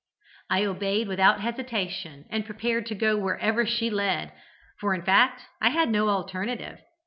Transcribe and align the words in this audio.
"I 0.49 0.65
obeyed 0.65 1.07
without 1.07 1.41
hesitation, 1.41 2.25
and 2.31 2.43
prepared 2.43 2.87
to 2.87 2.95
go 2.95 3.19
wherever 3.19 3.67
she 3.67 3.91
led, 3.91 4.33
for 4.79 4.95
in 4.95 5.03
fact 5.03 5.43
I 5.61 5.69
had 5.69 5.89
no 5.91 6.09
alternative. 6.09 6.79